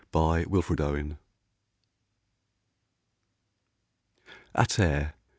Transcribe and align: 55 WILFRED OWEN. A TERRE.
55 0.11 0.47
WILFRED 0.47 0.81
OWEN. 0.81 1.17
A 4.55 4.65
TERRE. 4.65 5.13